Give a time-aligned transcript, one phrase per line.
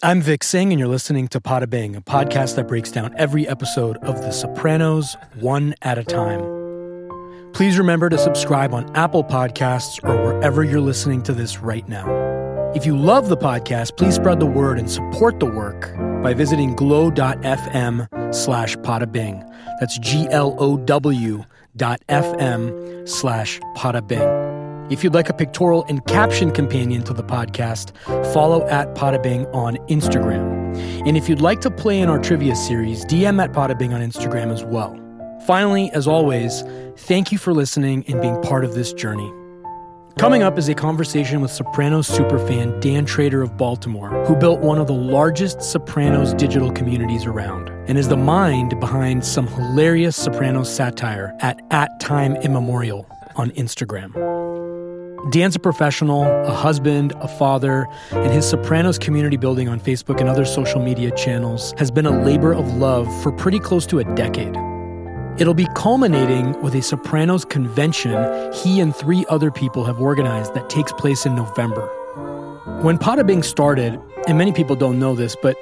[0.00, 3.48] I'm Vic Singh, and you're listening to Pada Bing, a podcast that breaks down every
[3.48, 6.40] episode of The Sopranos one at a time.
[7.52, 12.06] Please remember to subscribe on Apple Podcasts or wherever you're listening to this right now.
[12.76, 15.92] If you love the podcast, please spread the word and support the work
[16.22, 18.76] by visiting glow.fm slash
[19.10, 19.52] Bing.
[19.80, 21.44] That's G L O W
[21.76, 23.58] dot FM slash
[24.06, 24.47] Bing.
[24.90, 27.92] If you'd like a pictorial and caption companion to the podcast,
[28.32, 30.74] follow at Podabing on Instagram.
[31.06, 34.50] And if you'd like to play in our trivia series, DM at Podabing on Instagram
[34.50, 34.96] as well.
[35.46, 36.62] Finally, as always,
[36.96, 39.30] thank you for listening and being part of this journey.
[40.16, 44.78] Coming up is a conversation with Sopranos superfan Dan Trader of Baltimore, who built one
[44.78, 50.74] of the largest Sopranos digital communities around and is the mind behind some hilarious Sopranos
[50.74, 54.47] satire at at time immemorial on Instagram.
[55.30, 60.28] Dan's a professional, a husband, a father, and his Sopranos community building on Facebook and
[60.28, 64.04] other social media channels has been a labor of love for pretty close to a
[64.14, 64.56] decade.
[65.38, 68.12] It'll be culminating with a Sopranos convention
[68.52, 71.86] he and three other people have organized that takes place in November.
[72.82, 75.56] When Pada Bing started, and many people don't know this, but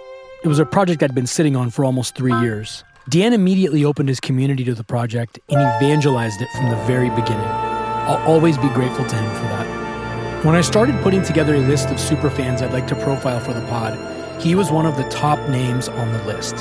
[0.45, 2.84] it was a project I'd been sitting on for almost three years.
[3.09, 7.66] Dan immediately opened his community to the project and evangelized it from the very beginning.
[8.07, 10.45] I'll always be grateful to him for that.
[10.45, 13.67] When I started putting together a list of superfans I'd like to profile for the
[13.67, 13.99] pod,
[14.41, 16.59] he was one of the top names on the list.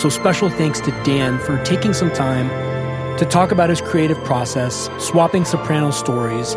[0.00, 2.48] So special thanks to Dan for taking some time
[3.18, 6.54] to talk about his creative process, swapping soprano stories,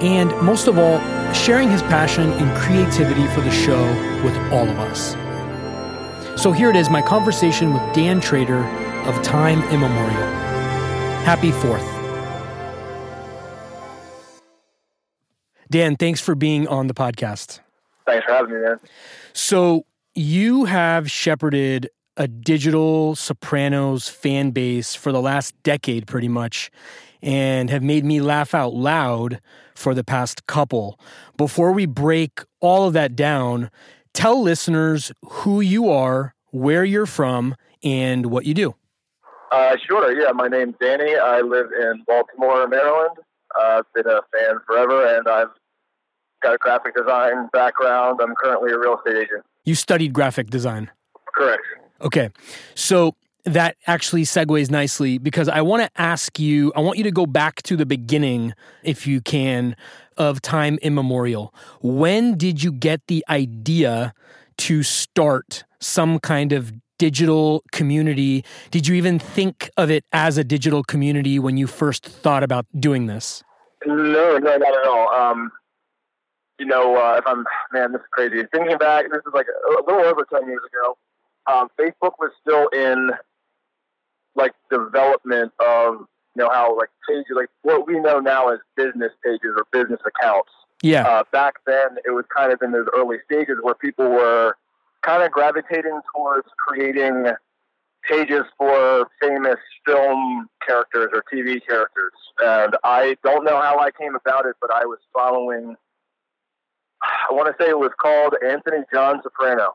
[0.00, 1.00] and most of all,
[1.32, 3.82] sharing his passion and creativity for the show
[4.22, 5.16] with all of us.
[6.40, 8.64] So here it is my conversation with Dan Trader
[9.06, 10.28] of Time Immemorial.
[11.24, 11.97] Happy 4th.
[15.70, 17.60] Dan, thanks for being on the podcast.
[18.06, 18.80] Thanks for having me, man.
[19.32, 26.70] So, you have shepherded a digital Sopranos fan base for the last decade, pretty much,
[27.22, 29.40] and have made me laugh out loud
[29.74, 30.98] for the past couple.
[31.36, 33.70] Before we break all of that down,
[34.14, 37.54] tell listeners who you are, where you're from,
[37.84, 38.74] and what you do.
[39.52, 40.12] Uh, sure.
[40.18, 41.16] Yeah, my name's Danny.
[41.16, 43.16] I live in Baltimore, Maryland.
[43.58, 45.48] Uh, I've been a fan forever, and I've
[46.42, 48.20] got a graphic design background.
[48.22, 49.44] I'm currently a real estate agent.
[49.64, 50.90] You studied graphic design?
[51.34, 51.62] Correct.
[52.00, 52.30] Okay.
[52.74, 57.10] So that actually segues nicely because I want to ask you, I want you to
[57.10, 59.74] go back to the beginning, if you can,
[60.16, 61.54] of time immemorial.
[61.80, 64.12] When did you get the idea
[64.58, 68.44] to start some kind of digital community?
[68.70, 72.66] Did you even think of it as a digital community when you first thought about
[72.78, 73.42] doing this?
[73.86, 75.08] No, no, not at all.
[75.08, 75.52] Um,
[76.58, 78.42] you know, uh, if I'm, man, this is crazy.
[78.52, 80.96] Thinking back, this is like a, little over 10 years ago.
[81.46, 83.10] Um, Facebook was still in
[84.34, 85.94] like development of,
[86.34, 90.00] you know, how like pages, like what we know now as business pages or business
[90.04, 90.50] accounts.
[90.82, 91.06] Yeah.
[91.06, 94.56] Uh, back then, it was kind of in those early stages where people were
[95.02, 97.26] kind of gravitating towards creating
[98.08, 102.12] pages for famous film characters or TV characters.
[102.40, 105.76] And I don't know how I came about it, but I was following
[107.02, 109.74] I want to say it was called Anthony John Soprano,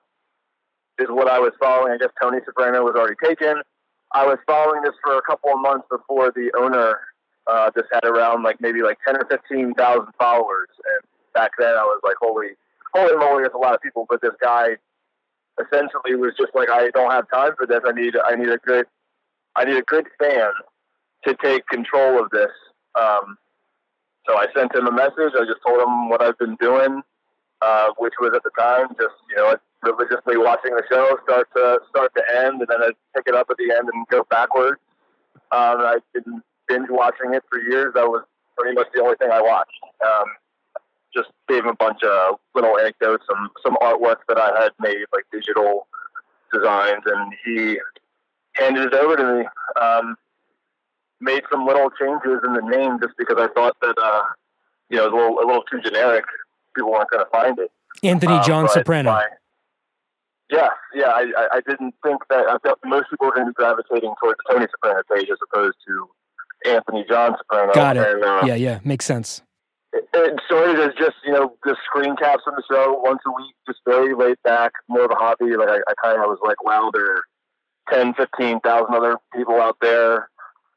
[0.99, 1.93] is what I was following.
[1.93, 3.61] I guess Tony Soprano was already taken.
[4.13, 6.99] I was following this for a couple of months before the owner
[7.47, 11.73] uh, just had around like maybe like ten or fifteen thousand followers, and back then
[11.75, 12.49] I was like, holy,
[12.93, 14.05] holy moly, there's a lot of people.
[14.09, 14.77] But this guy
[15.59, 17.81] essentially was just like, I don't have time for this.
[17.85, 18.85] I need, I need a good,
[19.55, 20.51] I need a good fan
[21.25, 22.51] to take control of this.
[22.95, 23.37] Um,
[24.27, 25.33] so I sent him a message.
[25.35, 27.01] I just told him what I've been doing
[27.63, 31.79] uh, which was at the time just you know religiously watching the show start to
[31.89, 34.79] start to end, and then I'd pick it up at the end and go backwards.
[35.51, 37.93] Um, I've been binge watching it for years.
[37.95, 38.23] That was
[38.57, 39.79] pretty much the only thing I watched.
[40.05, 40.25] Um,
[41.15, 45.05] just gave him a bunch of little anecdotes, some some artwork that I had made,
[45.13, 45.87] like digital
[46.53, 47.79] designs, and he
[48.53, 49.45] handed it over to me.
[49.81, 50.15] Um,
[51.19, 54.23] made some little changes in the name just because I thought that uh,
[54.89, 56.25] you know it was a little, a little too generic
[56.75, 57.71] people weren't going to find it.
[58.03, 59.11] Anthony um, John Soprano.
[59.11, 59.25] My,
[60.49, 61.07] yeah, yeah.
[61.07, 62.45] I, I didn't think that.
[62.47, 65.37] I thought most people were going to be gravitating towards the Tony Soprano page as
[65.51, 66.09] opposed to
[66.69, 67.73] Anthony John Soprano.
[67.73, 68.07] Got it.
[68.07, 68.79] And, uh, yeah, yeah.
[68.83, 69.41] Makes sense.
[69.93, 73.55] It, started as just you know the screen caps on the show once a week,
[73.67, 75.55] just very laid back, more of a hobby.
[75.55, 77.23] Like I, I kind of was like, wow, there are
[77.91, 80.29] 10, 15,000 other people out there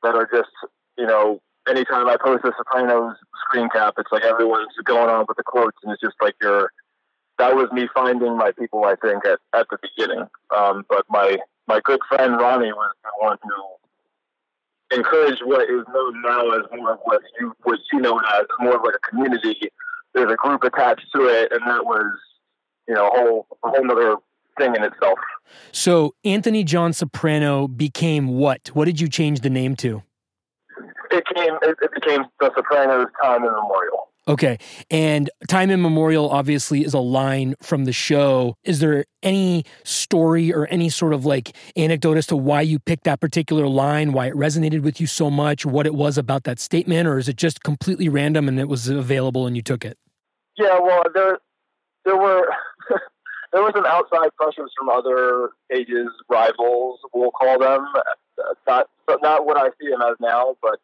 [0.03, 0.51] that are just
[0.99, 5.37] you know anytime I post a Sopranos screen cap, it's like everyone's going on with
[5.37, 6.71] the quotes, and it's just like you're
[7.39, 8.85] that was me finding my people.
[8.85, 10.27] I think at, at the beginning.
[10.57, 13.86] Um, but my my good friend Ronnie was the one who
[14.93, 18.77] encouraged what is known now as more of what you what you know as more
[18.77, 19.57] of like a community.
[20.15, 22.13] There's a group attached to it, and that was
[22.89, 24.17] you know a whole a whole other
[24.59, 25.19] thing in itself.
[25.73, 28.69] So Anthony John Soprano became what?
[28.75, 30.03] What did you change the name to?
[31.11, 31.55] It came.
[31.63, 34.09] It, it became the Sopranos Time Immemorial.
[34.29, 34.59] Okay.
[34.91, 38.57] And Time Immemorial obviously is a line from the show.
[38.65, 43.05] Is there any story or any sort of like anecdote as to why you picked
[43.05, 46.59] that particular line, why it resonated with you so much, what it was about that
[46.59, 49.97] statement, or is it just completely random and it was available and you took it?
[50.59, 51.39] Yeah, well, there
[52.05, 52.49] there were
[53.53, 57.87] there was some outside pressures from other pages, rivals, we'll call them.
[58.67, 58.89] Not
[59.23, 60.81] not what I see them as now, but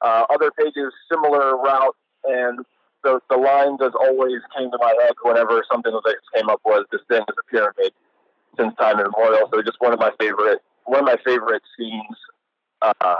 [0.00, 1.94] uh, other pages similar route
[2.24, 2.64] and
[3.02, 6.60] the the line that always came to my head whenever something like this came up
[6.64, 7.92] was this thing is a pyramid
[8.58, 9.48] since time immemorial.
[9.52, 12.16] So just one of my favorite one of my favorite scenes,
[12.82, 13.14] uh,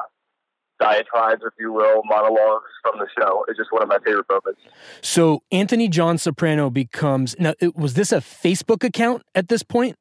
[0.80, 3.44] diatribes, if you will, monologues from the show.
[3.48, 4.60] It's just one of my favorite moments.
[5.02, 7.54] So Anthony John Soprano becomes now.
[7.74, 9.96] Was this a Facebook account at this point?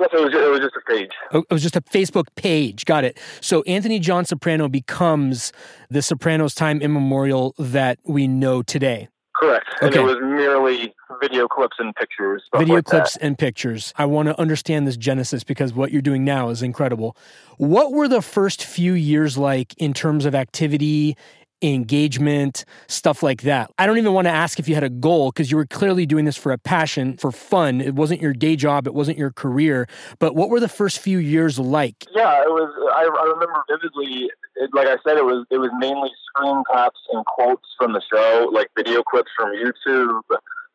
[0.00, 1.10] It was, it was just a page.
[1.32, 2.84] Oh, it was just a Facebook page.
[2.84, 3.18] Got it.
[3.40, 5.52] So Anthony John Soprano becomes
[5.90, 9.08] the Sopranos time immemorial that we know today.
[9.38, 9.66] Correct.
[9.80, 10.00] And okay.
[10.00, 12.42] it was merely video clips and pictures.
[12.56, 13.22] Video like clips that.
[13.22, 13.94] and pictures.
[13.96, 17.16] I want to understand this genesis because what you're doing now is incredible.
[17.56, 21.16] What were the first few years like in terms of activity
[21.62, 23.70] engagement, stuff like that.
[23.78, 26.06] I don't even want to ask if you had a goal because you were clearly
[26.06, 27.80] doing this for a passion, for fun.
[27.80, 29.86] It wasn't your day job, it wasn't your career.
[30.18, 32.06] But what were the first few years like?
[32.14, 32.72] Yeah, it was.
[32.94, 34.30] I, I remember vividly.
[34.56, 38.02] It, like I said, it was it was mainly screen caps and quotes from the
[38.12, 40.20] show, like video clips from YouTube.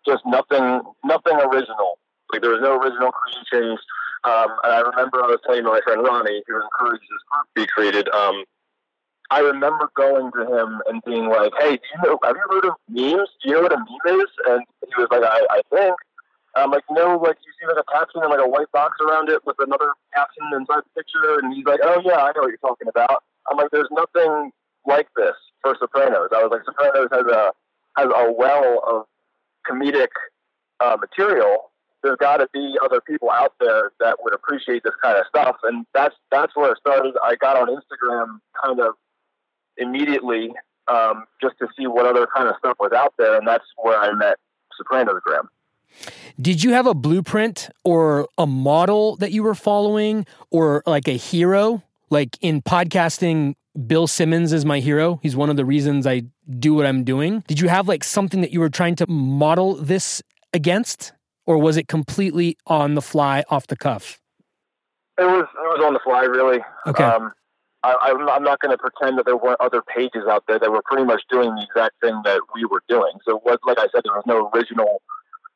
[0.06, 1.98] Just nothing, nothing original.
[2.32, 3.78] Like there was no original creation.
[4.26, 7.62] Um, and I remember I was telling my friend Ronnie, who encouraged this group to
[7.62, 8.10] be created.
[8.10, 8.44] Um,
[9.32, 12.20] I remember going to him and being like, "Hey, do you know?
[12.24, 13.30] Have you heard of memes?
[13.42, 15.96] Do you know what a meme is?" And he was like, "I, I think."
[16.56, 19.30] I'm like, "No, like you see like a caption and like a white box around
[19.30, 22.50] it with another caption inside the picture." And he's like, "Oh yeah, I know what
[22.50, 24.52] you're talking about." I'm like, "There's nothing
[24.86, 27.52] like this for Sopranos." I was like, "Sopranos has a
[27.98, 29.06] has a well of
[29.68, 30.14] comedic
[30.80, 31.72] uh, material."
[32.04, 35.56] There's got to be other people out there that would appreciate this kind of stuff,
[35.64, 37.16] and that's that's where it started.
[37.24, 38.96] I got on Instagram kind of
[39.78, 40.54] immediately
[40.88, 43.98] um, just to see what other kind of stuff was out there, and that's where
[43.98, 44.38] I met
[44.80, 45.48] Sopranosgram.
[46.42, 51.18] Did you have a blueprint or a model that you were following, or like a
[51.18, 51.84] hero?
[52.10, 53.56] Like in podcasting,
[53.88, 55.20] Bill Simmons is my hero.
[55.24, 56.24] He's one of the reasons I
[56.60, 57.44] do what I'm doing.
[57.48, 60.22] Did you have like something that you were trying to model this
[60.54, 61.14] against,
[61.46, 64.20] or was it completely on the fly, off the cuff?
[65.18, 65.46] It was.
[65.54, 66.60] It was on the fly, really.
[66.88, 67.04] Okay.
[67.04, 67.34] Um,
[67.84, 70.82] I, I'm not going to pretend that there weren't other pages out there that were
[70.86, 73.12] pretty much doing the exact thing that we were doing.
[73.26, 75.02] So, what, like I said, there was no original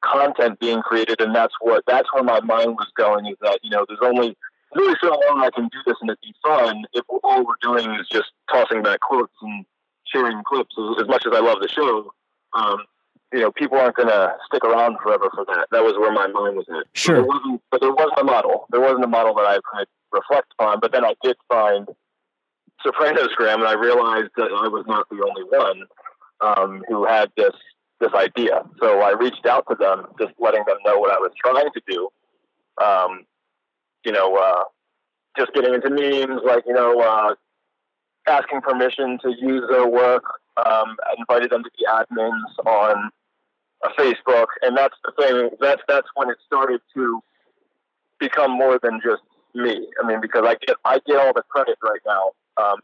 [0.01, 3.27] content being created, and that's what that's where my mind was going.
[3.27, 4.35] Is that you know, there's only
[4.75, 7.89] really so long I can do this and it be fun if all we're doing
[7.95, 9.65] is just tossing back quotes and
[10.05, 10.75] sharing clips.
[10.99, 12.11] As much as I love the show,
[12.53, 12.79] um,
[13.33, 15.67] you know, people aren't going to stick around forever for that.
[15.71, 16.85] That was where my mind was at.
[16.93, 17.15] Sure.
[17.15, 18.67] But there wasn't, but there wasn't a model.
[18.71, 20.79] There wasn't a model that I could reflect on.
[20.79, 21.87] But then I did find
[22.87, 25.83] Sopranosgram, and I realized that I was not the only one
[26.41, 27.53] um, who had this
[27.99, 28.63] this idea.
[28.79, 31.81] So I reached out to them, just letting them know what I was trying to
[31.87, 32.09] do.
[32.83, 33.25] Um,
[34.05, 34.63] you know, uh,
[35.37, 37.35] just getting into memes, like you know, uh,
[38.27, 40.23] asking permission to use their work.
[40.57, 43.09] Um, I invited them to be admins on
[43.83, 45.49] a Facebook, and that's the thing.
[45.59, 47.21] That's that's when it started to
[48.19, 49.87] become more than just me.
[50.01, 52.79] I mean, because I get I get all the credit right now um,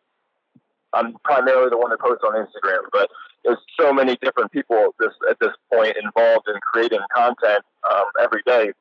[0.93, 3.09] I'm primarily the one that posts on Instagram, but
[3.43, 8.05] there's so many different people at this at this point involved in creating content um,
[8.21, 8.71] every day.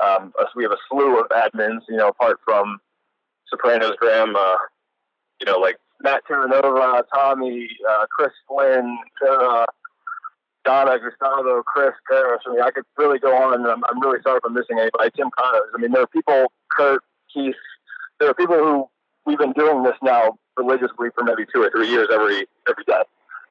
[0.00, 2.78] Um, we have a slew of admins, you know, apart from
[3.52, 4.56] Sopranosgram, uh,
[5.40, 9.66] you know, like Matt Terranova, Tommy, uh, Chris Flynn, uh,
[10.64, 12.40] Donna, Gustavo, Chris, Paris.
[12.46, 13.66] I mean, I could really go on.
[13.66, 15.10] I'm, I'm really sorry if I'm missing anybody.
[15.16, 15.70] Tim Connors.
[15.74, 17.02] I mean, there are people, Kurt,
[17.32, 17.54] Keith,
[18.20, 18.88] there are people who
[19.26, 23.02] we've been doing this now religiously for maybe two or three years every every day.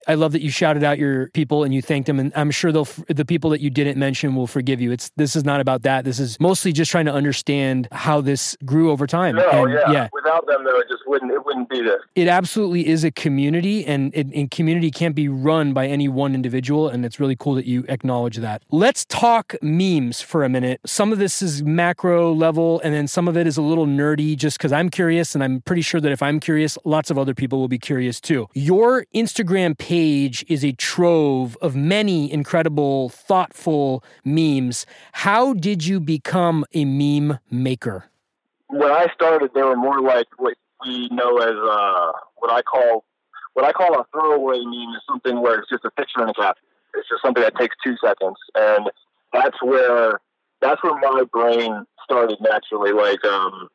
[0.07, 2.71] I love that you shouted out your people and you thanked them, and I'm sure
[2.71, 4.91] they'll the people that you didn't mention will forgive you.
[4.91, 6.05] It's this is not about that.
[6.05, 9.35] This is mostly just trying to understand how this grew over time.
[9.35, 9.91] No, and, yeah.
[9.91, 10.09] yeah.
[10.13, 12.01] Without them, though, it just wouldn't it wouldn't be this.
[12.15, 16.33] It absolutely is a community, and, it, and community can't be run by any one
[16.35, 16.87] individual.
[16.87, 18.63] And it's really cool that you acknowledge that.
[18.71, 20.79] Let's talk memes for a minute.
[20.85, 24.37] Some of this is macro level, and then some of it is a little nerdy,
[24.37, 27.33] just because I'm curious, and I'm pretty sure that if I'm curious, lots of other
[27.33, 28.47] people will be curious too.
[28.53, 34.86] Your Instagram page page is a trove of many incredible, thoughtful memes.
[35.13, 38.03] How did you become a meme maker?
[38.67, 43.06] When I started, they were more like what we know as uh, what I call
[43.53, 46.34] what I call a throwaway meme is something where it's just a picture and a
[46.34, 46.67] caption.
[46.96, 48.91] It's just something that takes two seconds, and
[49.32, 50.20] that's where
[50.60, 52.91] that's where my brain started naturally.
[52.91, 53.70] Like, um,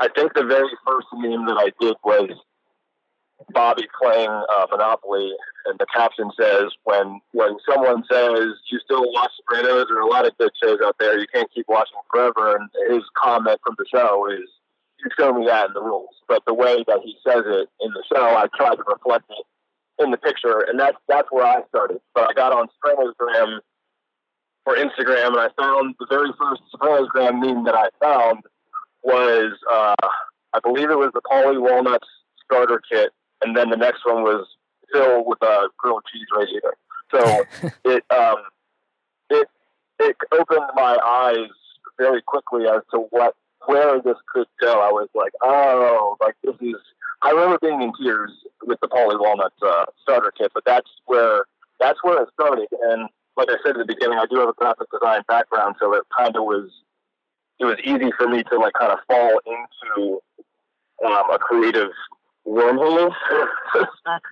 [0.00, 2.30] I think the very first meme that I did was
[3.52, 5.32] Bobby playing uh, Monopoly,
[5.66, 10.10] and the caption says, "When when someone says you still watch Sopranos, there are a
[10.10, 11.18] lot of good shows out there.
[11.18, 14.48] You can't keep watching forever." And his comment from the show is,
[15.00, 17.90] "You show me that in the rules." But the way that he says it in
[17.92, 21.62] the show, I tried to reflect it in the picture, and that's that's where I
[21.68, 22.00] started.
[22.14, 23.60] But I got on Sopranosgram
[24.64, 28.42] for Instagram, and I found the very first Sopranosgram meme that I found
[29.02, 29.94] was, uh,
[30.52, 32.08] I believe it was the Paulie Walnuts
[32.44, 33.12] starter kit
[33.42, 34.46] and then the next one was
[34.92, 36.76] filled with a grilled cheese radiator.
[37.10, 37.44] So
[37.84, 38.36] it um,
[39.30, 39.48] it
[39.98, 41.50] it opened my eyes
[41.98, 43.34] very quickly as to what
[43.66, 44.72] where this could go.
[44.72, 46.80] I was like, oh, like this is.
[47.22, 48.30] I remember being in tears
[48.66, 51.44] with the Paulie Walnut uh, starter kit, but that's where
[51.80, 52.68] that's where it started.
[52.90, 55.94] And like I said at the beginning, I do have a graphic design background, so
[55.94, 56.70] it kind of was
[57.58, 60.20] it was easy for me to like kind of fall into
[61.04, 61.90] um, a creative
[62.46, 63.12] wormhole,
[63.72, 64.22] so to speak.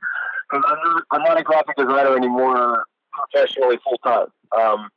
[0.52, 4.26] I'm not, I'm not a graphic designer anymore professionally full time.
[4.56, 4.88] Um,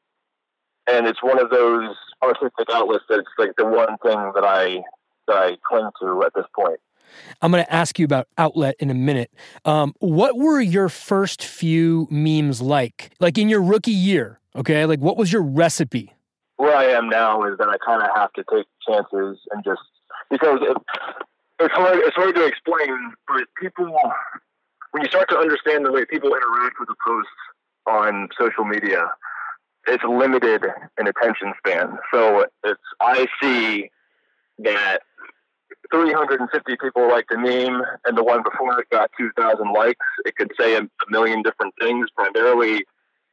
[0.87, 4.83] and it's one of those artistic outlets that's like the one thing that I
[5.27, 6.79] that I cling to at this point.
[7.41, 9.31] I'm going to ask you about outlet in a minute.
[9.65, 13.11] Um, what were your first few memes like?
[13.19, 14.85] Like in your rookie year, okay?
[14.85, 16.13] Like what was your recipe?
[16.57, 19.81] Where I am now is that I kind of have to take chances and just
[20.29, 20.77] because it,
[21.59, 21.99] it's hard.
[21.99, 23.85] It's hard to explain, but people,
[24.91, 27.31] when you start to understand the way people interact with the posts
[27.87, 29.07] on social media,
[29.87, 30.65] it's limited
[30.99, 31.97] in attention span.
[32.13, 33.89] So it's I see
[34.59, 34.99] that
[35.91, 40.05] 350 people like the meme, and the one before it got 2,000 likes.
[40.25, 42.07] It could say a, a million different things.
[42.15, 42.83] Primarily,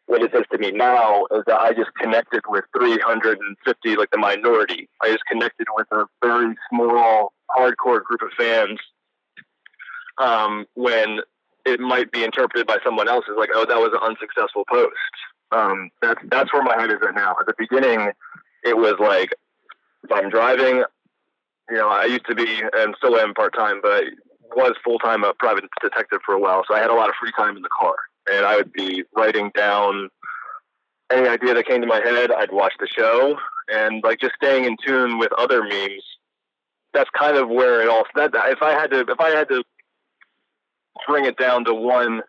[0.06, 4.18] what it says to me now is that I just connected with 350, like the
[4.18, 4.88] minority.
[5.02, 8.78] I just connected with a very small hardcore group of fans
[10.18, 11.20] um, when
[11.64, 14.92] it might be interpreted by someone else as like, oh, that was an unsuccessful post.
[15.50, 17.36] Um, that's that's where my head is right now.
[17.38, 18.10] At the beginning,
[18.64, 19.34] it was like
[20.02, 20.82] if I'm driving,
[21.70, 24.98] you know, I used to be and still am part time, but I was full
[24.98, 27.56] time a private detective for a while, so I had a lot of free time
[27.56, 27.94] in the car,
[28.30, 30.10] and I would be writing down
[31.10, 32.30] any idea that came to my head.
[32.30, 33.36] I'd watch the show,
[33.68, 36.04] and like just staying in tune with other memes
[36.94, 38.04] that's kind of where it all.
[38.14, 39.62] That if I had to, if I had to
[41.06, 42.22] bring it down to one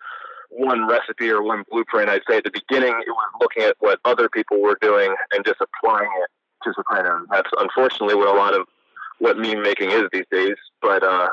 [0.50, 4.00] one recipe or one blueprint, I'd say at the beginning it was looking at what
[4.06, 6.30] other people were doing and just applying it
[6.64, 7.28] to Sopranos.
[7.30, 8.68] That's unfortunately what a lot of
[9.20, 11.30] what meme making is these days, but uh,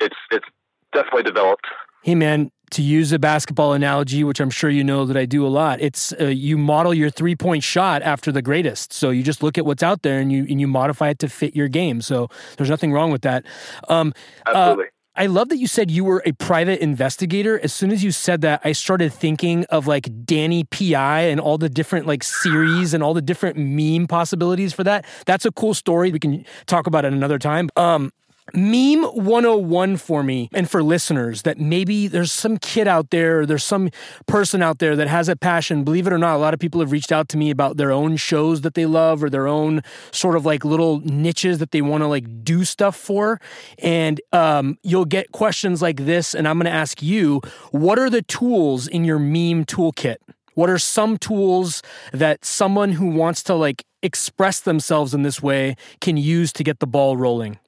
[0.00, 0.46] it's it's
[0.92, 1.66] definitely developed.
[2.02, 5.46] Hey man, to use a basketball analogy, which I'm sure you know that I do
[5.46, 8.92] a lot, it's uh, you model your three point shot after the greatest.
[8.92, 11.28] So you just look at what's out there and you and you modify it to
[11.28, 12.00] fit your game.
[12.00, 13.44] So there's nothing wrong with that.
[13.88, 14.12] Um,
[14.46, 14.84] uh, Absolutely.
[14.84, 14.88] Uh,
[15.18, 17.58] I love that you said you were a private investigator.
[17.62, 21.56] As soon as you said that, I started thinking of like Danny PI and all
[21.56, 25.06] the different like series and all the different meme possibilities for that.
[25.24, 26.12] That's a cool story.
[26.12, 27.70] We can talk about it another time.
[27.76, 28.12] Um,
[28.54, 33.64] Meme 101 for me and for listeners that maybe there's some kid out there, there's
[33.64, 33.90] some
[34.26, 35.82] person out there that has a passion.
[35.82, 37.90] Believe it or not, a lot of people have reached out to me about their
[37.90, 41.82] own shows that they love or their own sort of like little niches that they
[41.82, 43.40] want to like do stuff for.
[43.78, 46.32] And um, you'll get questions like this.
[46.32, 47.40] And I'm going to ask you,
[47.72, 50.16] what are the tools in your meme toolkit?
[50.54, 55.74] What are some tools that someone who wants to like express themselves in this way
[56.00, 57.58] can use to get the ball rolling?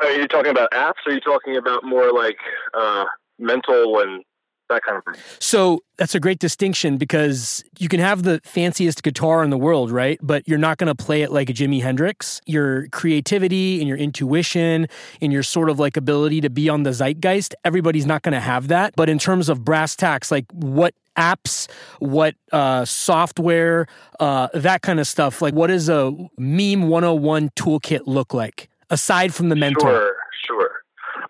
[0.00, 0.94] Are you talking about apps?
[1.06, 2.38] Or are you talking about more like
[2.74, 3.04] uh,
[3.38, 4.24] mental and
[4.70, 5.22] that kind of thing.
[5.38, 9.90] So that's a great distinction because you can have the fanciest guitar in the world,
[9.90, 10.18] right?
[10.22, 12.40] But you're not going to play it like a Jimi Hendrix.
[12.46, 14.86] Your creativity and your intuition
[15.20, 18.40] and your sort of like ability to be on the zeitgeist, everybody's not going to
[18.40, 18.94] have that.
[18.96, 23.86] But in terms of brass tacks, like what apps, what uh, software,
[24.20, 29.34] uh, that kind of stuff, like what does a meme 101 toolkit look like aside
[29.34, 29.80] from the mentor?
[29.80, 30.16] Sure,
[30.46, 30.70] sure.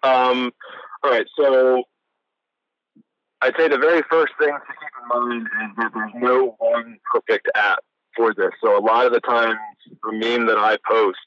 [0.03, 0.53] Um,
[1.03, 1.85] all right, so
[3.43, 6.99] I'd say the very first thing to keep in mind is that there's no one
[7.13, 7.79] perfect app
[8.17, 8.51] for this.
[8.63, 9.59] So a lot of the times,
[10.03, 11.19] the meme that I post,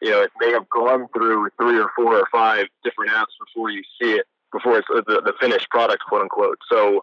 [0.00, 3.70] you know, it may have gone through three or four or five different apps before
[3.70, 6.58] you see it, before it's the, the finished product, quote unquote.
[6.70, 7.02] So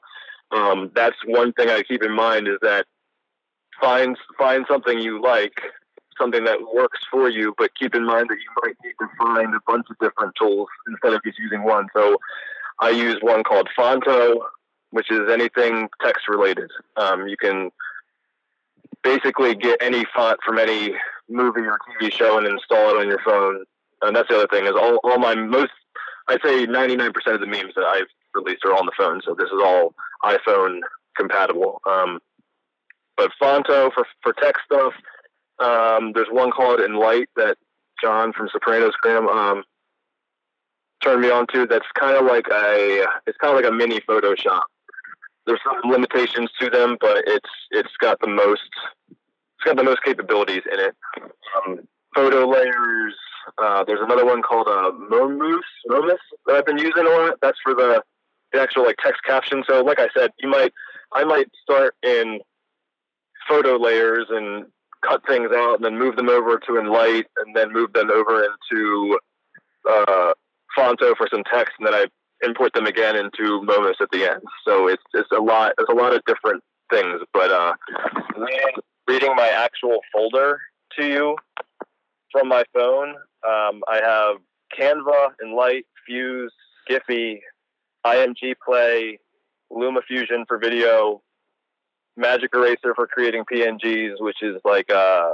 [0.51, 2.85] um, that's one thing I keep in mind is that
[3.81, 5.61] find find something you like,
[6.21, 9.55] something that works for you, but keep in mind that you might need to find
[9.55, 11.87] a bunch of different tools instead of just using one.
[11.95, 12.17] So
[12.79, 14.39] I use one called Phonto,
[14.91, 16.69] which is anything text related.
[16.97, 17.71] Um, you can
[19.03, 20.93] basically get any font from any
[21.29, 23.63] movie or TV show and install it on your phone.
[24.01, 25.71] And that's the other thing is all, all my most,
[26.27, 29.21] I'd say 99% of the memes that I've released are on the phone.
[29.25, 30.79] So this is all iPhone
[31.15, 31.81] compatible.
[31.87, 32.19] Um,
[33.17, 34.93] but Phonto for, for text stuff,
[35.61, 37.57] um, there's one called Enlight that
[38.01, 39.63] John from Sopranosgram um,
[41.03, 43.99] turned me on to that's kind of like a it's kind of like a mini
[44.01, 44.61] Photoshop.
[45.45, 48.69] There's some limitations to them, but it's it's got the most
[49.09, 50.95] it's got the most capabilities in it.
[51.55, 51.79] Um,
[52.15, 53.15] photo layers.
[53.57, 57.33] Uh, there's another one called uh, Momus Momus that I've been using a lot.
[57.41, 58.03] That's for the,
[58.53, 59.63] the actual like text caption.
[59.67, 60.73] So like I said, you might
[61.11, 62.39] I might start in
[63.47, 64.65] photo layers and
[65.07, 68.43] cut things out and then move them over to Enlight and then move them over
[68.43, 69.19] into
[69.89, 70.33] uh,
[70.77, 72.05] Phonto for some text, and then I
[72.43, 74.41] import them again into Momus at the end.
[74.65, 75.73] So it's it's a lot.
[75.77, 77.21] It's a lot of different things.
[77.33, 77.73] But uh,
[78.37, 78.75] reading,
[79.07, 80.59] reading my actual folder
[80.97, 81.35] to you
[82.31, 83.09] from my phone,
[83.47, 84.37] um, I have
[84.77, 86.53] Canva, Enlight, Fuse,
[86.89, 87.39] Giphy,
[88.05, 89.19] IMG Play,
[89.71, 91.21] LumaFusion for video,
[92.17, 95.33] Magic Eraser for creating PNGs, which is like uh,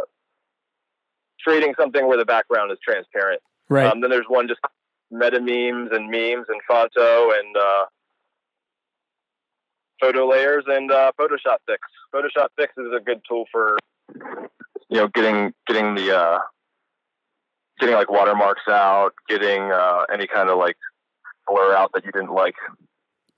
[1.43, 3.41] creating something where the background is transparent.
[3.69, 3.91] Right.
[3.91, 4.61] Um, then there's one just
[5.11, 7.85] meta memes and memes and Phonto and uh,
[10.01, 11.81] photo layers and uh, Photoshop Fix.
[12.13, 13.77] Photoshop Fix is a good tool for
[14.89, 16.39] you know getting getting the uh,
[17.79, 20.77] getting like watermarks out, getting uh, any kind of like
[21.47, 22.55] blur out that you didn't like.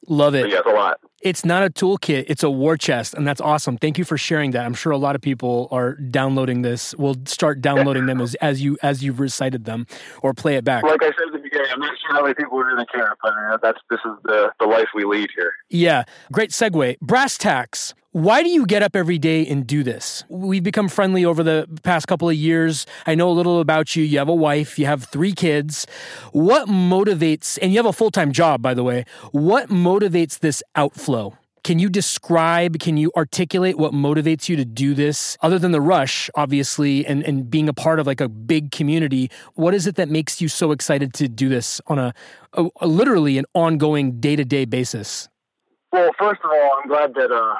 [0.07, 0.43] Love it.
[0.43, 0.99] But yeah, it's a lot.
[1.21, 3.77] It's not a toolkit, it's a war chest, and that's awesome.
[3.77, 4.65] Thank you for sharing that.
[4.65, 6.95] I'm sure a lot of people are downloading this.
[6.95, 9.85] We'll start downloading them as, as you as you've recited them
[10.21, 10.83] or play it back.
[10.83, 11.28] Like I said
[11.71, 14.65] I'm not sure how many people really care, but uh, that's this is the the
[14.65, 15.53] life we lead here.
[15.69, 16.99] Yeah, great segue.
[16.99, 17.93] Brass tacks.
[18.11, 20.23] Why do you get up every day and do this?
[20.29, 22.87] We've become friendly over the past couple of years.
[23.05, 24.03] I know a little about you.
[24.03, 25.85] You have a wife, you have three kids.
[26.31, 30.63] What motivates, and you have a full time job, by the way, what motivates this
[30.75, 31.37] outflow?
[31.63, 35.37] Can you describe, can you articulate what motivates you to do this?
[35.41, 39.29] Other than the rush, obviously, and, and being a part of like a big community,
[39.55, 42.13] what is it that makes you so excited to do this on a,
[42.53, 45.27] a, a literally an ongoing day to day basis?
[45.91, 47.55] Well, first of all, I'm glad that uh,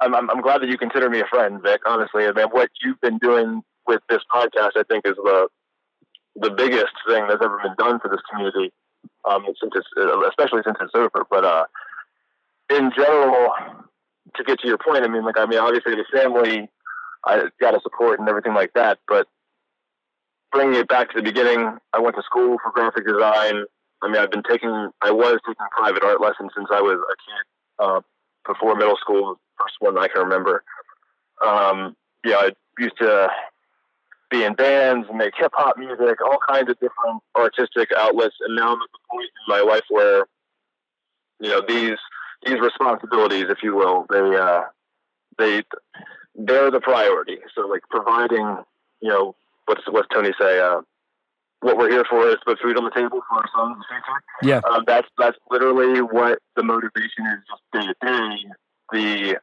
[0.00, 1.82] I'm, I'm, I'm glad that you consider me a friend, Vic.
[1.86, 5.48] Honestly, I mean, what you've been doing with this podcast, I think, is the
[6.36, 8.72] the biggest thing that's ever been done for this community.
[9.28, 9.86] Um, since it's
[10.28, 11.64] especially since it's over, but uh,
[12.76, 13.52] in general,
[14.36, 16.68] to get to your point, I mean, like, I mean, obviously the family,
[17.24, 19.26] I got to support and everything like that, but
[20.50, 23.64] bringing it back to the beginning, I went to school for graphic design.
[24.02, 27.16] I mean, I've been taking, I was taking private art lessons since I was a
[27.16, 27.44] kid,
[27.78, 28.00] uh,
[28.46, 30.64] before middle school, first one I can remember.
[31.46, 33.28] Um, yeah, I used to
[34.30, 38.34] be in bands and make hip hop music, all kinds of different artistic outlets.
[38.40, 40.26] And now I'm at the point in my life where,
[41.40, 41.98] you know, these
[42.44, 44.62] these responsibilities, if you will, they uh,
[45.38, 45.62] they
[46.34, 47.38] they're the priority.
[47.54, 48.58] So like providing,
[49.00, 49.34] you know,
[49.66, 50.60] what's what's Tony say?
[50.60, 50.80] Uh,
[51.60, 54.22] what we're here for is to put food on the table for our sons' future.
[54.42, 58.36] Yeah, um, that's that's literally what the motivation is, just day to day.
[58.92, 59.38] The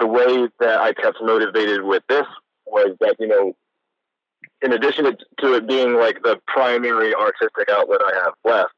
[0.00, 2.26] the way that I kept motivated with this
[2.66, 3.56] was that you know,
[4.62, 8.74] in addition to it being like the primary artistic outlet I have left,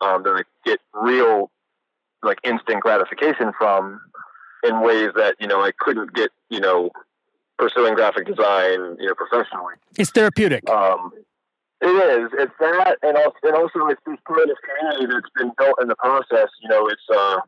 [0.00, 1.50] um, that I get real
[2.24, 4.00] like instant gratification from
[4.62, 6.90] in ways that you know I couldn't get you know
[7.58, 9.74] pursuing graphic design you know professionally.
[9.96, 10.68] It's therapeutic.
[10.68, 11.12] Um,
[11.80, 12.30] It is.
[12.38, 15.96] It's that, and also, and also it's this of community that's been built in the
[15.96, 16.48] process.
[16.62, 17.40] You know, it's uh,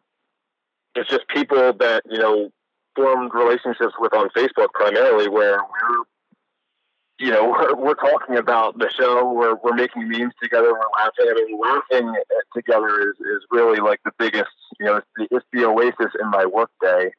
[0.94, 2.50] it's just people that you know
[2.94, 6.04] formed relationships with on Facebook primarily, where we're
[7.18, 9.32] you know, we're, we're talking about the show.
[9.32, 10.72] We're, we're making memes together.
[10.72, 11.26] We're laughing.
[11.28, 12.14] I mean, laughing
[12.54, 16.30] together is, is really like the biggest, you know, it's the, it's the oasis in
[16.30, 17.10] my workday.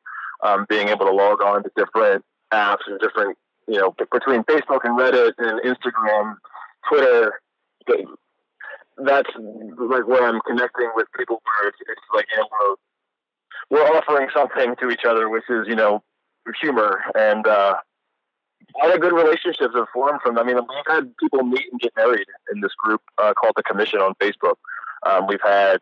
[0.43, 4.81] Um, being able to log on to different apps and different, you know, between Facebook
[4.83, 6.35] and Reddit and Instagram,
[6.87, 7.41] Twitter,
[8.97, 12.75] that's like where I'm connecting with people where it's, it's like, you know,
[13.71, 16.03] we're, we're offering something to each other, which is, you know,
[16.61, 17.75] humor and, uh,
[18.75, 20.37] a lot of good relationships have formed from.
[20.37, 23.63] I mean, we've had people meet and get married in this group uh, called the
[23.63, 24.55] Commission on Facebook.
[25.05, 25.79] Um, we've had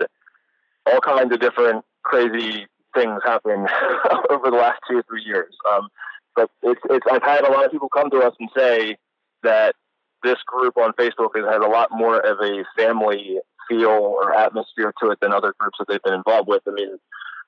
[0.86, 3.68] all kinds of different crazy things happen
[4.30, 5.56] over the last two or three years.
[5.70, 5.90] Um,
[6.36, 8.98] but it's, it's I've had a lot of people come to us and say
[9.44, 9.76] that
[10.24, 14.94] this group on Facebook has had a lot more of a family feel or atmosphere
[15.02, 16.62] to it than other groups that they've been involved with.
[16.68, 16.98] I mean,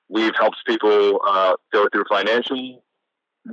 [0.08, 2.82] we've helped people uh, go through financial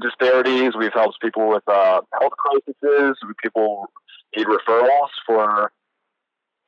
[0.01, 0.73] disparities.
[0.77, 3.17] We've helped people with uh, health crises.
[3.41, 3.87] People
[4.35, 5.71] need referrals for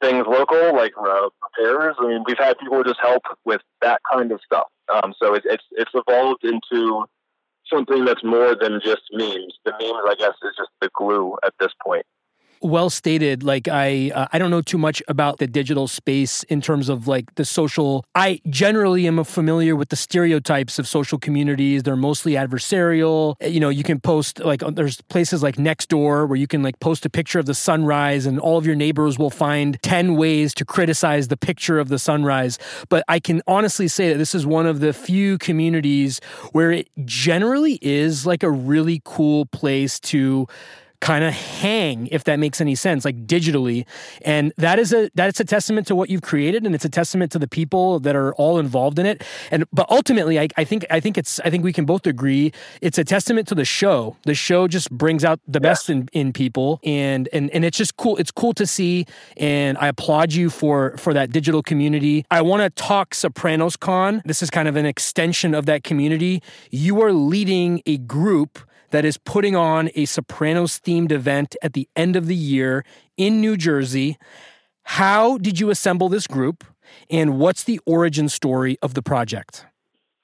[0.02, 1.96] things local, like repairs.
[2.00, 4.68] I mean, we've had people just help with that kind of stuff.
[4.94, 7.06] Um, so it, it's it's evolved into
[7.72, 9.58] something that's more than just memes.
[9.66, 12.06] The memes, I guess, is just the glue at this point
[12.62, 16.62] well stated like i uh, i don't know too much about the digital space in
[16.62, 18.06] terms of like the social.
[18.16, 21.84] I generally am familiar with the stereotypes of social communities.
[21.84, 23.36] They're mostly adversarial.
[23.42, 27.06] You know you can post like there's places like Nextdoor where you can like post
[27.06, 30.66] a picture of the sunrise and all of your neighbors will find 10 ways to
[30.66, 32.60] criticize the picture of the sunrise.
[32.90, 36.20] But i can honestly say that this is one of the few communities
[36.52, 40.48] where it generally is like a really cool place to
[41.00, 43.86] kind of hang if that makes any sense like digitally.
[44.24, 47.32] And that is a that's a testament to what you've created and it's a testament
[47.34, 49.24] to the people that are all involved in it.
[49.52, 52.52] And but ultimately I, I think i think it's i think we can both agree
[52.82, 54.18] it's a testament to the show.
[54.24, 55.70] The show just brings out the yes.
[55.70, 59.06] best in, in people and and and it's just cool it's cool to see
[59.38, 62.26] and i applaud you for for that digital community.
[62.32, 64.22] I want to talk sopranos con.
[64.26, 66.42] This is kind of an extension of that community.
[66.72, 68.60] You are leading a group
[68.92, 72.86] that is putting on a Sopranos themed event at the end of the year
[73.18, 74.18] in New Jersey.
[74.84, 76.64] How did you assemble this group,
[77.10, 79.66] and what's the origin story of the project?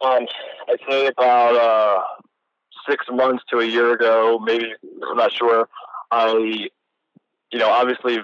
[0.01, 0.25] Um,
[0.69, 2.01] I'd say about uh,
[2.89, 4.73] six months to a year ago, maybe
[5.09, 5.67] I'm not sure.
[6.11, 6.31] I,
[7.51, 8.19] you know, obviously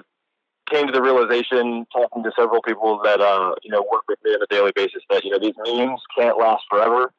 [0.70, 4.32] came to the realization, talking to several people that uh, you know work with me
[4.32, 7.12] on a daily basis, that you know these memes can't last forever.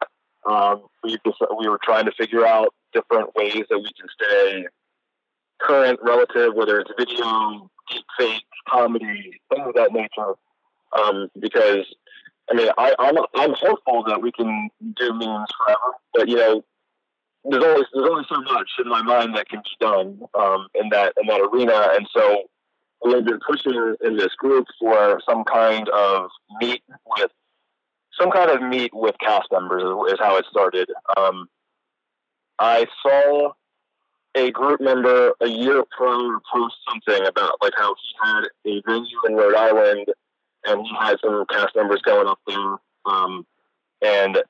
[0.45, 1.17] Um, we
[1.59, 4.67] we were trying to figure out different ways that we can stay
[5.59, 10.33] current relative, whether it's video, deep fake, comedy, things of that nature.
[10.97, 11.85] Um, because
[12.49, 16.63] I mean, I, I'm I'm hopeful that we can do memes forever, but you know,
[17.45, 20.89] there's only there's only so much in my mind that can be done um, in
[20.89, 22.43] that in that arena, and so
[23.05, 26.83] we've been pushing in this group for some kind of meet
[27.17, 27.31] with
[28.19, 30.89] some kind of meet with cast members is, is how it started.
[31.17, 31.47] Um,
[32.61, 33.53] I saw
[34.35, 39.17] a group member a year prior post something about like how he had a venue
[39.27, 40.07] in Rhode Island
[40.65, 42.75] and he had some cast members going up there.
[43.07, 43.47] Um,
[44.03, 44.43] and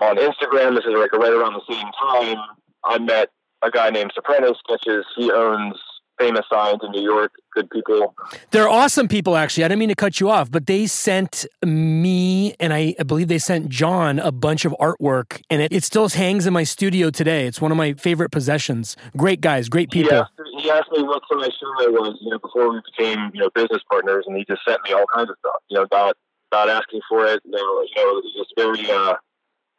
[0.00, 2.38] on Instagram, this is like right around the same time,
[2.82, 3.28] I met
[3.60, 5.04] a guy named Soprano Sketches.
[5.14, 5.76] He owns
[6.18, 8.14] famous signs in New York, good people.
[8.50, 9.64] They're awesome people, actually.
[9.64, 13.38] I didn't mean to cut you off, but they sent me and I, believe they
[13.38, 17.46] sent John a bunch of artwork, and it, it still hangs in my studio today.
[17.46, 18.96] It's one of my favorite possessions.
[19.16, 20.12] Great guys, great people.
[20.12, 23.40] He asked, he asked me what my show was, you know, before we became, you
[23.40, 25.60] know, business partners, and he just sent me all kinds of stuff.
[25.68, 26.16] You know, not
[26.52, 27.42] not asking for it.
[27.44, 28.90] You know, you know, just very.
[28.90, 29.14] Uh,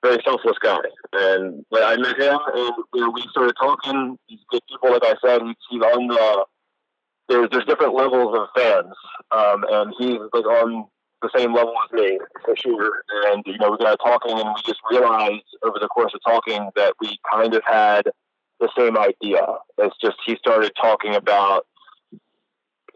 [0.06, 0.78] very selfless guy.
[1.14, 4.18] And but I met him, and you know, we started talking.
[4.28, 5.42] He's good people, like I said.
[5.42, 6.46] He's, he's on the
[7.28, 8.94] there's there's different levels of fans,
[9.32, 10.86] um, and he's like on
[11.22, 13.02] the same level as me for sure.
[13.28, 16.70] And you know, we got talking, and we just realized over the course of talking
[16.76, 18.04] that we kind of had
[18.60, 19.42] the same idea.
[19.78, 21.66] It's just he started talking about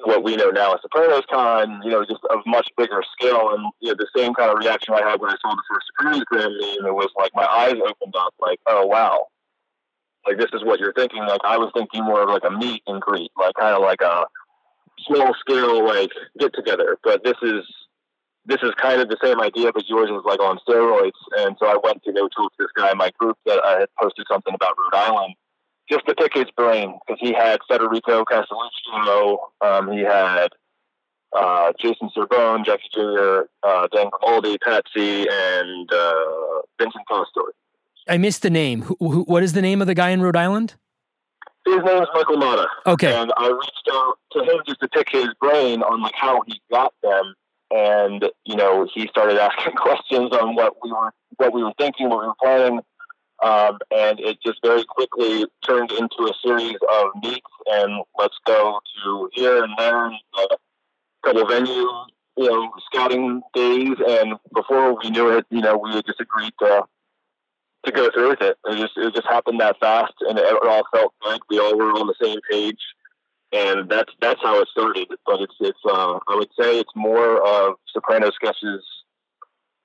[0.04, 3.54] what we know now as Sopranos Con, you know, just of much bigger scale.
[3.54, 5.88] And, you know, the same kind of reaction I had when I saw the first
[6.00, 9.28] Sopranosgram meme, it was like my eyes opened up, like, oh, wow.
[10.26, 11.20] Like, this is what you're thinking.
[11.20, 14.02] Like, I was thinking more of like a meet and greet, like kind of like
[14.02, 14.26] a
[15.08, 16.98] small scale, like, get together.
[17.04, 17.64] But this is,
[18.46, 21.12] this is kind of the same idea, but yours is like on steroids.
[21.38, 23.80] And so I went to go talk to this guy in my group that I
[23.80, 25.36] had posted something about Rhode Island
[25.90, 30.50] just to pick his brain because he had Federico Castelluccio, um, he had
[31.36, 37.54] uh, Jason Cerbone, Jackie Jr., uh, Dan Grimaldi, Patsy, and uh, Vincent Pastore.
[38.08, 38.84] I missed the name.
[38.84, 40.76] Who, who, what is the name of the guy in Rhode Island?
[41.66, 42.68] His name is Michael Mata.
[42.88, 43.14] Okay.
[43.14, 46.60] And I reached out to him just to pick his brain on like how he
[46.72, 47.36] got them,
[47.70, 52.10] and you know he started asking questions on what we were what we were thinking,
[52.10, 52.80] what we were planning,
[53.44, 58.80] um, and it just very quickly turned into a series of meets and let's go
[59.06, 60.58] to here and there, and a
[61.26, 61.88] couple venue,
[62.38, 66.54] you know, scouting days, and before we knew it, you know, we had just agreed
[66.60, 66.84] to
[67.86, 68.58] to go through with it.
[68.66, 71.40] It just it just happened that fast, and it, it all felt good.
[71.50, 72.82] We all were on the same page,
[73.52, 75.08] and that's that's how it started.
[75.26, 78.84] But it's it's uh, I would say it's more of Soprano sketches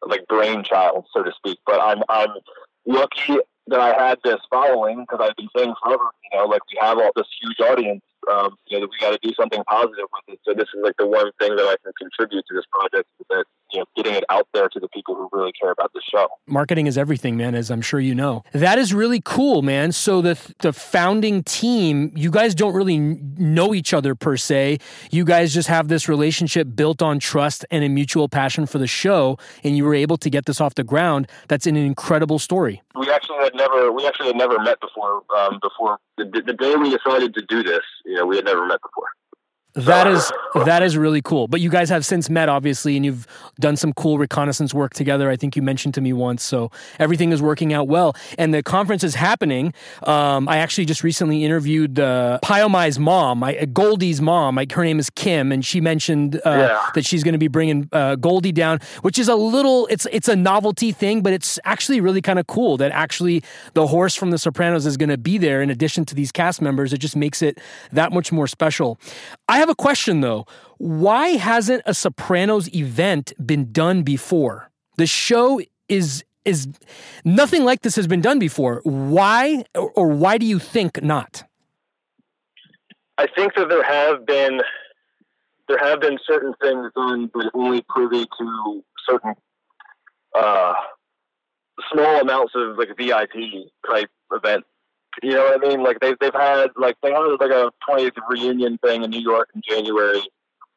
[0.06, 1.58] like brainchild, so to speak.
[1.66, 2.30] But I'm I'm
[2.86, 6.78] lucky that I had this following because I've been saying forever, you know, like we
[6.80, 10.04] have all this huge audience, um, you know, that we got to do something positive
[10.12, 10.40] with it.
[10.44, 13.26] So this is like the one thing that I can contribute to this project is
[13.30, 16.00] that you know getting it out there to the people who really care about the
[16.10, 16.28] show.
[16.46, 18.42] Marketing is everything, man, as I'm sure you know.
[18.52, 19.92] That is really cool, man.
[19.92, 24.78] So the the founding team, you guys don't really know each other per se.
[25.10, 28.86] You guys just have this relationship built on trust and a mutual passion for the
[28.86, 31.28] show, and you were able to get this off the ground.
[31.48, 32.82] That's an incredible story.
[32.98, 35.22] We actually had never we actually had never met before.
[35.36, 38.66] Um, before the, the day we decided to do this, you know, we had never
[38.66, 39.08] met before.
[39.74, 40.30] That is
[40.64, 41.48] that is really cool.
[41.48, 43.26] But you guys have since met, obviously, and you've
[43.58, 45.28] done some cool reconnaissance work together.
[45.28, 46.44] I think you mentioned to me once.
[46.44, 49.74] So everything is working out well, and the conference is happening.
[50.04, 54.54] Um, I actually just recently interviewed uh, Pyomai's mom, I, Goldie's mom.
[54.54, 56.90] Like her name is Kim, and she mentioned uh, yeah.
[56.94, 59.88] that she's going to be bringing uh, Goldie down, which is a little.
[59.88, 63.88] It's it's a novelty thing, but it's actually really kind of cool that actually the
[63.88, 66.92] horse from The Sopranos is going to be there in addition to these cast members.
[66.92, 67.58] It just makes it
[67.90, 69.00] that much more special.
[69.48, 70.46] I have a question though.
[70.76, 74.70] Why hasn't a Sopranos event been done before?
[74.98, 76.68] The show is is
[77.24, 78.82] nothing like this has been done before.
[78.84, 81.44] Why or why do you think not?
[83.16, 84.60] I think that there have been
[85.68, 89.34] there have been certain things done, but only privy to certain
[90.34, 90.74] uh,
[91.90, 93.32] small amounts of like VIP
[93.88, 94.64] type event
[95.22, 95.82] you know what I mean?
[95.82, 99.50] Like they've they've had like they had like a 20th reunion thing in New York
[99.54, 100.22] in January.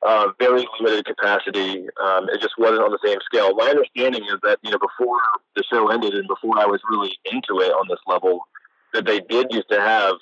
[0.05, 1.87] Uh, very limited capacity.
[1.99, 3.55] Um, it just wasn't on the same scale.
[3.55, 5.17] My understanding is that you know before
[5.55, 8.41] the show ended and before I was really into it on this level,
[8.93, 10.15] that they did used to have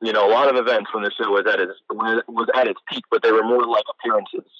[0.00, 2.80] you know a lot of events when the show was at its was at its
[2.88, 4.50] peak, but they were more like appearances.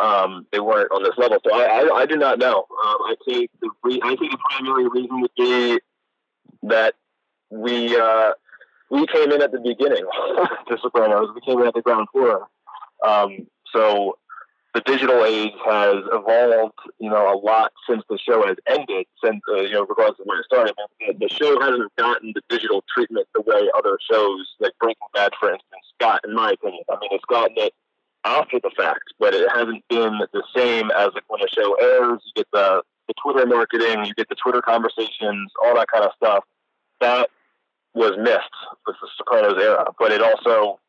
[0.00, 2.60] Um, they weren't on this level, so I I, I do not know.
[2.60, 5.80] Um, I think the re- I think the primary reason would be
[6.62, 6.94] that
[7.54, 8.32] we uh,
[8.90, 10.04] we came in at the beginning
[10.68, 11.30] to Sopranos.
[11.34, 12.48] We came in at the ground floor.
[13.06, 14.18] Um, so
[14.74, 19.06] the digital age has evolved, you know, a lot since the show has ended.
[19.24, 22.84] Since uh, you know, regardless of when it started, the show hasn't gotten the digital
[22.92, 26.20] treatment the way other shows, like Breaking Bad, for instance, got.
[26.24, 27.72] In my opinion, I mean, it's gotten it
[28.24, 32.20] after the fact, but it hasn't been the same as like when a show airs.
[32.24, 36.12] You get the the Twitter marketing, you get the Twitter conversations, all that kind of
[36.16, 36.44] stuff.
[37.00, 37.28] That
[37.94, 38.54] was missed
[38.86, 40.80] with the Sopranos era, but it also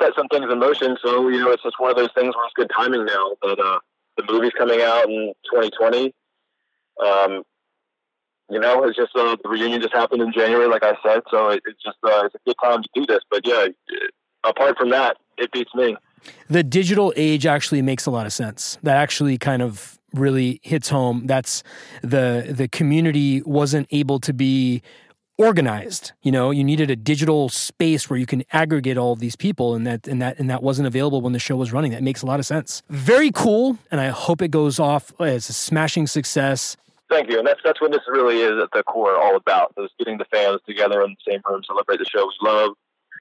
[0.00, 0.96] set some things in motion.
[1.02, 3.58] So you know, it's just one of those things where it's good timing now that
[3.58, 3.78] uh,
[4.16, 6.14] the movie's coming out in 2020.
[7.04, 7.42] Um,
[8.50, 11.22] you know, it's just uh, the reunion just happened in January, like I said.
[11.30, 13.20] So it, it's just uh, it's a good time to do this.
[13.30, 13.66] But yeah,
[14.44, 15.96] apart from that, it beats me.
[16.48, 18.78] The digital age actually makes a lot of sense.
[18.82, 21.26] That actually kind of really hits home.
[21.26, 21.62] That's
[22.02, 24.82] the the community wasn't able to be
[25.38, 26.50] organized you know?
[26.50, 30.06] You needed a digital space where you can aggregate all of these people and that
[30.06, 31.92] and that and that wasn't available when the show was running.
[31.92, 32.82] That makes a lot of sense.
[32.88, 36.76] Very cool and i hope it goes off as a smashing success.
[37.10, 39.90] Thank you and that's that's what this really is at the core all about is
[39.98, 42.70] getting the fans together in the same room celebrate the show we love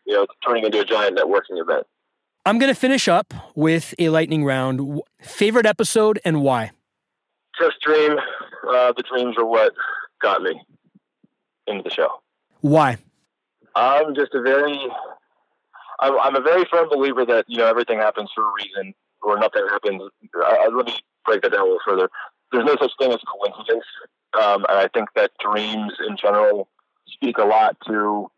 [0.06, 1.86] you know turning into a giant networking event.
[2.46, 5.02] I'm going to finish up with a lightning round.
[5.22, 6.72] Favorite episode and why?
[7.58, 8.18] Just dream
[8.70, 9.74] uh, the dreams are what
[10.22, 10.62] got me
[11.68, 12.10] into the show.
[12.62, 12.98] Why?
[13.76, 14.80] I'm just a very,
[16.00, 19.40] I'm, I'm a very firm believer that you know everything happens for a reason, or
[19.40, 20.02] nothing happens.
[20.36, 20.96] I, let me
[21.26, 22.10] break that down a little further.
[22.52, 23.86] There's no such thing as coincidence,
[24.40, 26.68] um, and I think that dreams in general
[27.08, 28.30] speak a lot to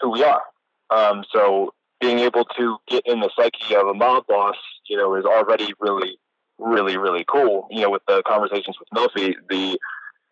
[0.00, 0.42] who we are.
[0.90, 4.56] Um, so being able to get in the psyche of a mob boss,
[4.88, 6.18] you know, is already really,
[6.58, 7.68] really, really cool.
[7.70, 9.78] You know, with the conversations with Melfi, the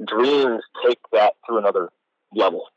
[0.06, 1.90] dreams take that to another
[2.36, 2.68] level.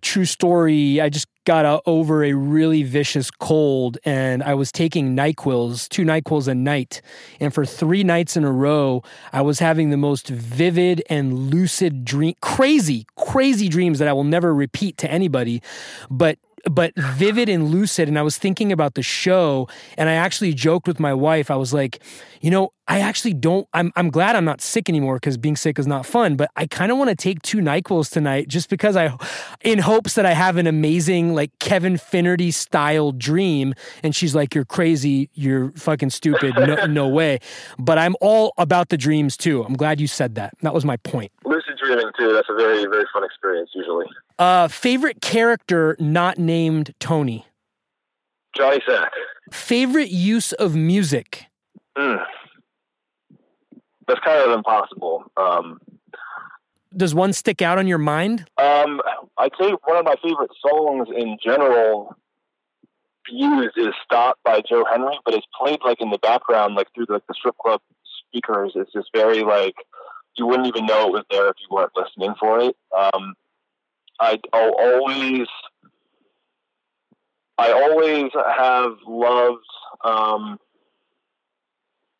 [0.00, 1.00] True story.
[1.00, 6.04] I just got a, over a really vicious cold and I was taking NyQuils, two
[6.04, 7.02] NyQuils a night.
[7.40, 12.04] And for three nights in a row, I was having the most vivid and lucid
[12.04, 15.62] dream, crazy, crazy dreams that I will never repeat to anybody.
[16.10, 18.08] But but vivid and lucid.
[18.08, 21.50] And I was thinking about the show, and I actually joked with my wife.
[21.50, 22.02] I was like,
[22.40, 23.68] you know, I actually don't.
[23.74, 26.36] I'm I'm glad I'm not sick anymore because being sick is not fun.
[26.36, 29.14] But I kind of want to take two Nyquils tonight, just because I,
[29.62, 33.74] in hopes that I have an amazing like Kevin Finnerty style dream.
[34.02, 35.28] And she's like, "You're crazy.
[35.34, 36.54] You're fucking stupid.
[36.56, 37.40] No, no way."
[37.78, 39.64] But I'm all about the dreams too.
[39.64, 40.54] I'm glad you said that.
[40.62, 41.30] That was my point.
[41.88, 42.32] Too.
[42.32, 44.06] That's a very very fun experience usually.
[44.38, 47.46] Uh, favorite character not named Tony.
[48.56, 49.12] Johnny Sack.
[49.52, 51.46] Favorite use of music.
[51.96, 52.24] Mm.
[54.06, 55.24] That's kind of impossible.
[55.36, 55.80] Um,
[56.96, 58.48] Does one stick out on your mind?
[58.58, 59.00] Um,
[59.36, 62.16] I'd say one of my favorite songs in general
[63.30, 67.06] used is "Stop" by Joe Henry, but it's played like in the background, like through
[67.06, 67.80] the, the strip club
[68.28, 68.72] speakers.
[68.74, 69.74] It's just very like
[70.38, 72.76] you wouldn't even know it was there if you weren't listening for it.
[72.96, 73.34] Um,
[74.20, 75.46] I, I'll always,
[77.56, 79.64] I always have loved
[80.04, 80.58] um,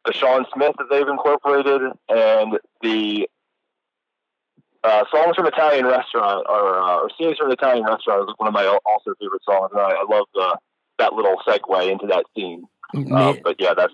[0.04, 3.28] the Sean Smith that they've incorporated, and the
[4.84, 8.54] uh, songs from Italian Restaurant or, uh, or scenes from Italian Restaurant is one of
[8.54, 9.70] my also favorite songs.
[9.72, 10.56] And I, I love the
[10.98, 12.64] that little segue into that scene.
[13.12, 13.92] Uh, but yeah, that's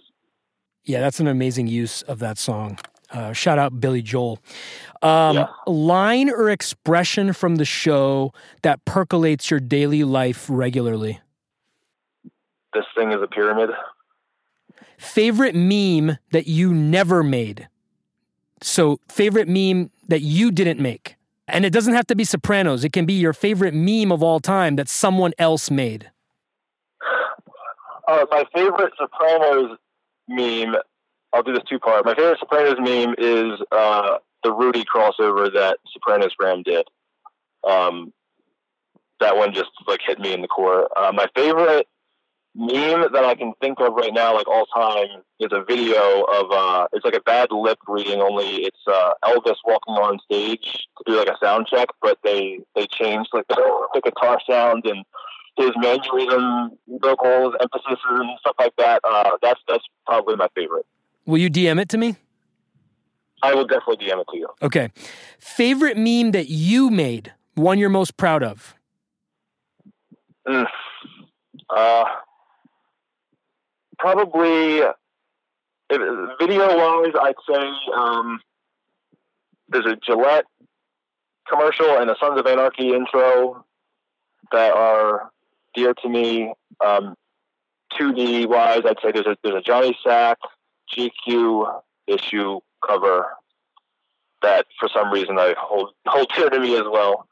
[0.84, 2.78] yeah, that's an amazing use of that song.
[3.14, 4.40] Uh, shout out Billy Joel.
[5.00, 5.46] Um, yeah.
[5.66, 11.20] Line or expression from the show that percolates your daily life regularly.
[12.72, 13.70] This thing is a pyramid.
[14.98, 17.68] Favorite meme that you never made.
[18.60, 21.16] So, favorite meme that you didn't make.
[21.46, 22.82] And it doesn't have to be Sopranos.
[22.82, 26.10] It can be your favorite meme of all time that someone else made.
[28.08, 29.78] Uh, my favorite Sopranos
[30.26, 30.76] meme
[31.34, 32.04] I'll do this two part.
[32.04, 36.86] My favorite Sopranos meme is uh, the Rudy crossover that Sopranosgram did.
[37.68, 38.12] Um,
[39.20, 40.88] that one just like hit me in the core.
[40.96, 41.88] Uh, my favorite
[42.54, 46.50] meme that I can think of right now, like all time, is a video of
[46.52, 48.20] uh, it's like a bad lip reading.
[48.20, 52.60] Only it's uh, Elvis walking on stage to do like a sound check, but they
[52.76, 53.56] they changed like the,
[53.94, 55.04] the guitar sound and
[55.56, 59.00] his mannerism, vocals, emphasis, and stuff like that.
[59.04, 60.86] Uh, that's that's probably my favorite.
[61.26, 62.16] Will you DM it to me?
[63.42, 64.48] I will definitely DM it to you.
[64.62, 64.90] Okay.
[65.38, 68.74] Favorite meme that you made, one you're most proud of?
[70.46, 70.66] Mm.
[71.70, 72.04] Uh,
[73.98, 74.80] probably
[75.90, 78.40] video wise, I'd say um,
[79.68, 80.44] there's a Gillette
[81.48, 83.64] commercial and a Sons of Anarchy intro
[84.52, 85.30] that are
[85.74, 86.52] dear to me.
[86.84, 87.14] Um,
[87.98, 90.38] 2D wise, I'd say there's a there's a Johnny Sack
[90.96, 93.26] GQ issue cover
[94.42, 97.26] that for some reason I hold hold dear to me as well.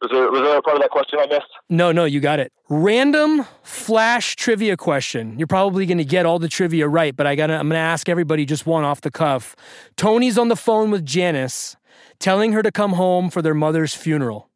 [0.00, 1.46] Was there, was there a part of that question I missed?
[1.70, 2.52] No, no, you got it.
[2.68, 5.38] Random flash trivia question.
[5.38, 7.78] You're probably going to get all the trivia right, but I got I'm going to
[7.78, 9.54] ask everybody just one off the cuff.
[9.96, 11.76] Tony's on the phone with Janice,
[12.18, 14.48] telling her to come home for their mother's funeral.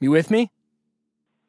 [0.00, 0.50] You with me?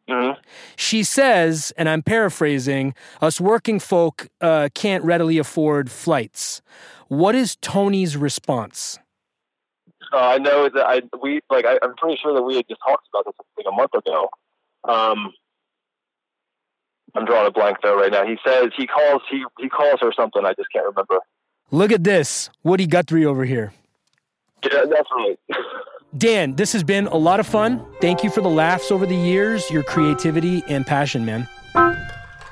[0.09, 0.39] Mm-hmm.
[0.75, 6.61] She says, and I'm paraphrasing, us working folk uh, can't readily afford flights.
[7.07, 8.99] What is Tony's response?
[10.13, 12.79] Uh, I know that I we like I, am pretty sure that we had just
[12.85, 14.29] talked about this like a month ago.
[14.83, 15.33] Um,
[17.15, 18.25] I'm drawing a blank though right now.
[18.25, 20.45] He says he calls he he calls her something.
[20.45, 21.19] I just can't remember.
[21.71, 23.73] Look at this, Woody Guthrie over here.
[24.63, 25.39] Yeah, that's right.
[26.17, 27.85] Dan, this has been a lot of fun.
[27.99, 31.47] Thank you for the laughs over the years, your creativity and passion, man.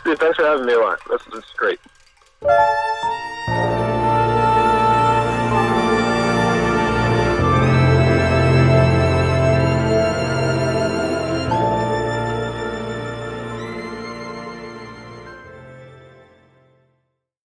[0.04, 0.98] Dude, thanks for having me on.
[1.10, 1.80] This is great.